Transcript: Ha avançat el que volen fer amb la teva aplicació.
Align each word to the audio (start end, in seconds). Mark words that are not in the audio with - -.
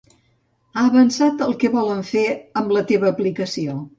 Ha 0.79 0.85
avançat 0.91 1.43
el 1.49 1.53
que 1.63 1.71
volen 1.77 2.01
fer 2.13 2.25
amb 2.63 2.75
la 2.79 2.83
teva 2.93 3.11
aplicació. 3.15 3.79